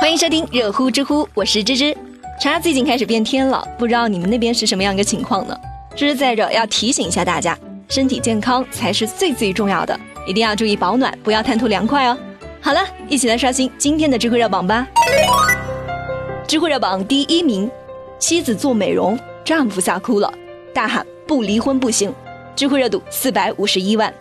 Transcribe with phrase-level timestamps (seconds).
[0.00, 1.92] 欢迎收听热乎知乎，我是芝芝。
[2.40, 5.58] 长沙最近开始变天了，不知道你们那边是什么样一个情况呢？
[5.96, 7.58] 芝芝在这要提醒一下大家，
[7.88, 12.16] 身体健康才是最最重要的，一定要注意保暖，不要贪图凉快哦。
[12.60, 14.86] 好了，一起来刷新今天的知乎热榜吧。
[16.46, 17.68] 知乎热榜第一名，
[18.20, 20.32] 妻子做美容，丈夫吓哭了，
[20.72, 22.14] 大喊不离婚不行。
[22.54, 24.14] 知乎热度四百五十一万。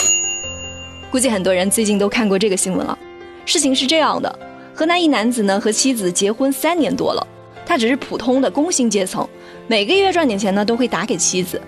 [1.12, 2.98] 估计很多人最近都看过这个新闻了。
[3.46, 4.39] 事情是这样的。
[4.78, 7.27] 河南一男子呢和妻子结婚三年多了，
[7.66, 9.27] 他只是普通的工薪阶层，
[9.66, 11.59] 每个月赚点钱呢都会打给妻子。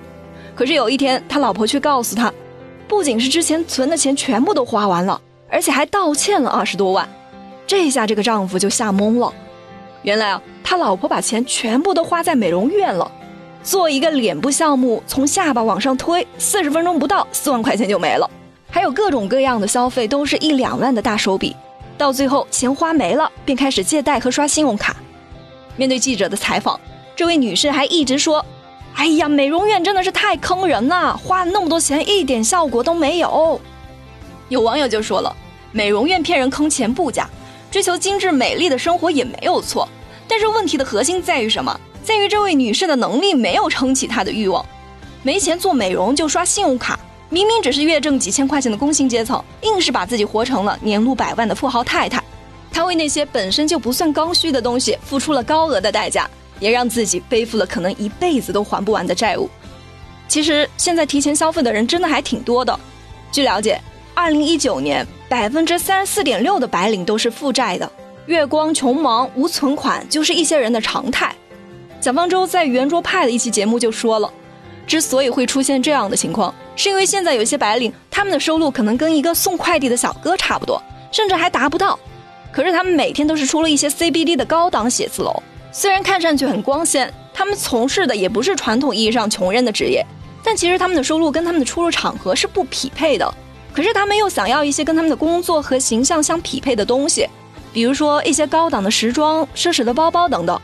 [0.54, 2.32] 可是有一天，他老婆却告诉他，
[2.88, 7.09] 不仅是之前存的钱全部都花完了，而且还道歉了二十多万。
[7.66, 9.34] 这下这个丈夫就吓懵了。
[10.04, 13.12] 原来啊，他老婆把钱全部都花在美容院了，
[13.63, 18.30] 做一个脸部项目，从下巴往上推，四十分钟不到，四万块钱就没了。
[18.70, 21.55] 还有各种各样的消费，都是一两万的大手笔。
[21.99, 24.95] 到最后钱花没了，便开始借贷和刷信用卡。
[25.76, 26.80] 面对记者的采访，
[27.13, 28.43] 这位女士还一直说
[28.96, 33.59] ：“哎呀，美容院真的是太坑人了，花了那么多钱一点效果都没有。”
[34.48, 35.35] 有网友就说了
[35.74, 37.29] ：“美容院骗人坑钱不假，
[37.70, 39.85] 追求精致美丽的生活也没有错。
[40.26, 41.77] 但是问题的核心在于什么？
[42.02, 44.65] 在于这位女士的能力没有撑起她的欲望，
[45.21, 46.98] 没钱做美容就刷信用卡。”
[47.32, 52.24] 明明只是月挣几千块钱的工薪阶层，硬是把自己活成了年入百万的富豪太太。
[52.71, 56.27] 她为那些本身就不算刚需的东西付出了高额的代价，
[56.60, 59.48] 也让自己背负了可能一辈子都还不完的债务。
[60.27, 62.80] 其实现在提前消费的人真的还挺多的。
[63.32, 63.80] 据了解，
[64.16, 67.91] 二零一九年百分之三十四点六的白领都是负债的，
[68.25, 71.36] 月光穷忙无存款就是一些人的常态。
[72.02, 74.31] 蒋方舟在圆桌派的一期节目就说了，
[74.88, 76.53] 之所以会出现这样的情况。
[76.80, 80.81] 是因为现在有些白领，他们的收入可能跟一个送快递的小哥差不多，
[81.12, 82.00] 甚至还达不到。
[82.53, 85.44] 可是他们每天都是出了一些 CBD 的高档写字楼，
[85.74, 90.06] 虽然看上去很光鲜，他们从事的也不是传统意义上穷人的职业，
[90.41, 93.30] 但其实他们的收入跟他们的出入场合是不匹配的。
[93.74, 97.28] 可是他们又想要一些跟他们的工作和形象相匹配的东西，
[97.74, 100.58] 比如说一些高档的时装、奢侈的包包等等。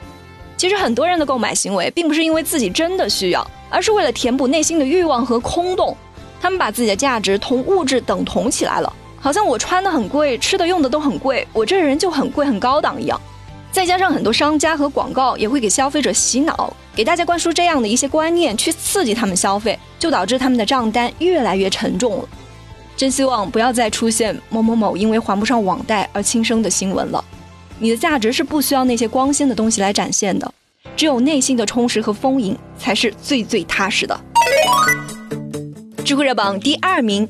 [0.56, 5.96] 其实很多人的购买行为并不是因为自己真的需要，而是为了填补内心的欲望和空洞。
[6.46, 13.20] 他们把自己的价值同物质等同起来了，好像我穿的很贵，吃的用的都很贵，我这人就很贵很高档一样。
[13.72, 22.30] 再加上很多商家和广告也会给消费者洗脑，给大家灌输这样的一些观念，去刺激他们消费，就导致他们的账单越来越沉重了。
[22.96, 27.26] 真希望不要再出现某某某因为还不上网贷而轻生的新闻了。
[27.80, 30.54] 你的价值是不需要那些光鲜的东西来展现的，
[30.96, 34.16] 只有内心的充实和丰盈才是最最踏实的。
[36.06, 37.28] 知乎热榜第二名，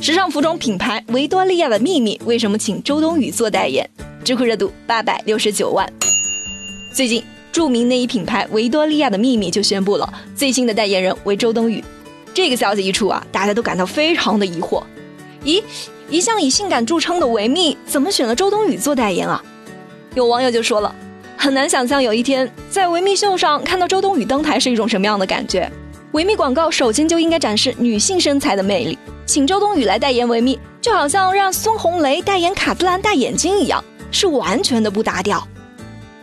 [0.00, 3.86] 时尚服装品牌维多利亚的秘密为什么请周冬雨做代言？
[4.24, 5.86] 知乎热度八百六十九万。
[6.94, 11.84] 最近，著名内衣品牌维多利亚的秘密就宣布了最新的代言人为周冬雨。
[12.32, 14.82] 这个消息一出啊，大家都感到非常的疑惑。
[15.44, 15.62] 咦，
[16.08, 19.44] 一向以性感著称的维密怎么选了周冬雨做代言啊？
[20.14, 20.94] 有网友就说了，
[21.36, 25.70] 很难想象有一天在维密秀上看到周冬雨登台是一种什么样的感觉。
[26.14, 33.82] 维密广告首先就应该展示女性身材的魅力，请周冬雨来代言维密，就好像让孙红雷代言卡姿兰大眼睛一样，
[34.12, 35.44] 是完全的不搭调。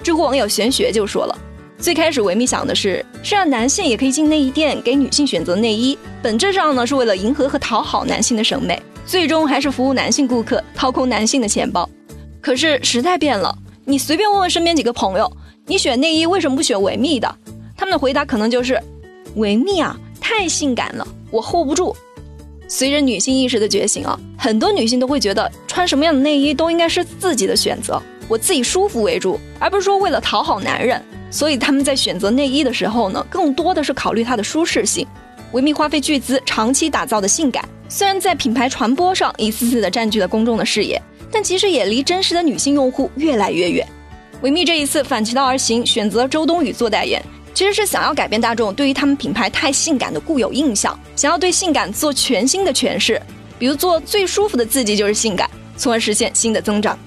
[0.02, 1.38] 知乎网友玄学就说了，
[1.78, 11.90] 最开始维密想的是是让男性也可以进内衣店给女性选择内衣，本质上呢是为了迎合和讨好男性的审美，最终还是服务男性顾客，掏空男性的钱包。
[12.40, 13.54] 可是时代变了，
[13.84, 15.30] 你随便问问身边几个朋友，
[15.66, 17.36] 你选内衣为什么不选维密的？
[17.76, 18.82] 他们的回答可能就是。
[19.36, 21.96] 维密啊，太性感了，我 hold 不住。
[22.68, 31.02] 随着女性意识的觉醒啊，很多女性都会觉得穿什么样的内衣都应该是自己的选择，我自己舒服为主，而不是说为了讨好男人。
[31.30, 35.08] 所以他们在选择内衣的时候呢，更多的是考虑它的舒适性。
[35.54, 43.86] 维密花费巨资长期打造的性感，虽然在品牌传播上一次次的占据了公众的视野，但其实也离真实的女性用户越来越远。
[44.42, 47.22] 维密这一次反其道而行，选择周冬雨做代言。
[47.54, 53.22] 其实是想要改变大众对于他们品牌太性感的固有印象，想要对性感做全新的诠释，
[53.60, 56.98] 比如做最舒服的自己就是性感，从而实现新的增长。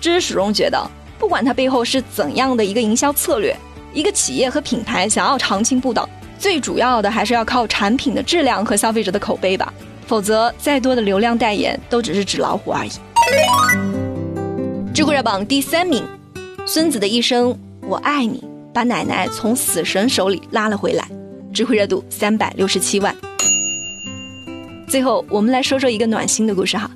[0.00, 3.56] 芝芝始终觉得，不管它背后是怎样的一个营销策略，
[3.94, 6.08] 一个企业和品牌想要长青不倒，
[6.38, 9.72] 最主要的还是要靠产品的质量和消费者的口碑吧，
[10.06, 12.90] 否则再多的流量代言都只是纸老虎而已。
[14.92, 16.04] 知乎热榜第三名，
[16.66, 18.49] 孙子的一生，我爱你。
[18.72, 21.08] 把奶奶从死神手里拉了回来，
[21.52, 23.14] 知乎热度三百六十七万。
[24.88, 26.90] 最后，我们来说说一个暖心的故事哈。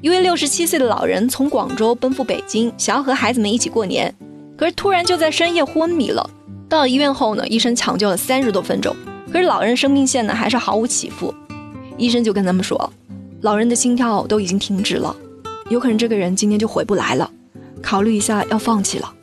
[0.00, 4.14] 一位六十七岁的老人从广州奔赴北京，想要和孩子们一起过年，
[4.56, 6.28] 可是突然就在深夜昏迷了。
[6.68, 8.94] 到了医院后呢，医生抢救了三十多分钟，
[9.32, 11.34] 可是老人生命线呢还是毫无起伏。
[11.96, 12.92] 医生就跟他们说，
[13.40, 15.14] 老人的心跳都已经停止了，
[15.70, 17.30] 有可能这个人今天就回不来了，
[17.82, 19.14] 考虑一下要放弃了。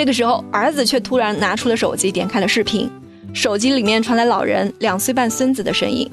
[0.00, 2.90] 这个时候，儿子却突然拿出了手机，点开了视频，
[3.34, 6.10] 手机里面传来老人两岁半孙子的声音，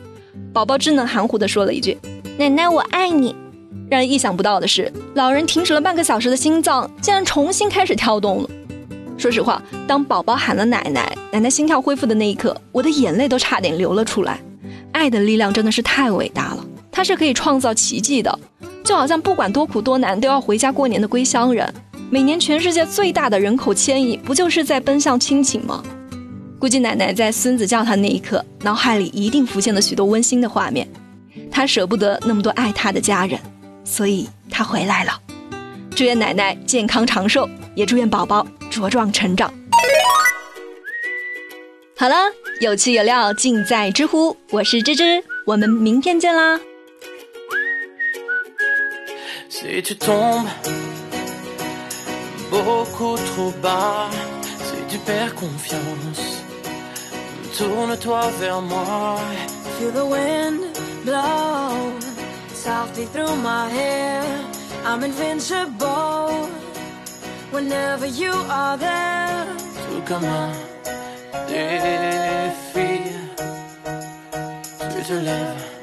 [0.52, 1.98] 宝宝稚嫩含糊地说了一句
[2.38, 3.34] ：“奶奶，我爱你。”
[3.90, 8.50] 让人意想不到的是，老人停止了半个小时的心脏竟然重新开始跳动了。
[9.18, 14.38] 说实话，当宝宝喊了奶奶，奶奶心跳恢复的那一刻，我的眼泪都差点流了出来。
[14.92, 18.38] 爱的力量真的是太伟大了，它是可以创造奇迹的。
[18.84, 21.74] 就好像不管多苦多难都要回家过年的归乡人，
[22.10, 25.84] 每年全世界最大的人口迁移，不就是在奔向亲情吗？
[26.58, 30.88] 估计奶奶在孙子叫她那一刻，脑海里一定浮现了许多温馨的画面。
[31.52, 33.40] 她舍不得那么多爱她的家人。
[33.84, 35.14] 所以他回来了，
[35.96, 39.54] 祝愿奶奶健康长寿，也祝愿宝宝茁壮成长。
[41.98, 42.16] 好了，
[42.60, 46.60] 有趣有料尽在知乎，我是芝芝，我们明天见啦。
[52.50, 54.10] beaucoup trop bas,
[54.68, 56.44] Si tu perds confiance.
[57.58, 59.20] Tourne-toi vers moi.
[59.78, 60.60] Feel the wind
[61.06, 61.92] blow
[62.54, 64.24] softly through my hair.
[64.86, 66.50] I'm invincible
[67.52, 69.46] whenever you are there.
[69.88, 70.52] Tout comme un
[71.48, 73.12] défi,
[74.96, 75.77] tu te lèves.